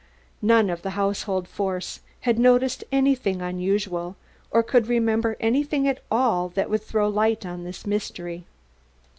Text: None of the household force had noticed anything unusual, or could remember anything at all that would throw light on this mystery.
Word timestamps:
None 0.41 0.71
of 0.71 0.81
the 0.81 0.89
household 0.97 1.47
force 1.47 1.99
had 2.21 2.39
noticed 2.39 2.83
anything 2.91 3.39
unusual, 3.39 4.15
or 4.49 4.63
could 4.63 4.87
remember 4.87 5.37
anything 5.39 5.87
at 5.87 6.01
all 6.09 6.49
that 6.49 6.71
would 6.71 6.81
throw 6.81 7.07
light 7.07 7.45
on 7.45 7.65
this 7.65 7.85
mystery. 7.85 8.45